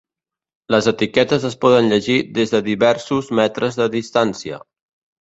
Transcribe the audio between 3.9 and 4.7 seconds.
distància.